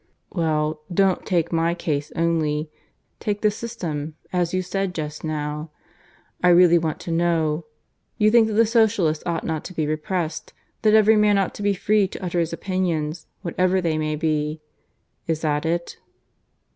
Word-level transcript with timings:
"Well, 0.31 0.81
don't 0.91 1.27
take 1.27 1.51
my 1.53 1.75
case 1.75 2.11
only. 2.15 2.71
Take 3.19 3.41
the 3.41 3.51
system, 3.51 4.15
as 4.33 4.51
you 4.51 4.63
said 4.63 4.95
just 4.95 5.23
now. 5.23 5.69
I 6.43 6.49
really 6.49 6.79
want 6.79 6.99
to 7.01 7.11
know.... 7.11 7.67
You 8.17 8.31
think 8.31 8.47
that 8.47 8.55
the 8.55 8.65
Socialists 8.65 9.23
ought 9.27 9.43
not 9.43 9.63
to 9.65 9.75
be 9.75 9.85
repressed 9.85 10.53
that 10.81 10.95
every 10.95 11.17
man 11.17 11.37
ought 11.37 11.53
to 11.53 11.61
be 11.61 11.75
free 11.75 12.07
to 12.07 12.25
utter 12.25 12.39
his 12.39 12.51
opinions, 12.51 13.27
whatever 13.43 13.79
they 13.79 13.95
may 13.99 14.15
be. 14.15 14.59
Is 15.27 15.41
that 15.41 15.67
it?" 15.67 15.97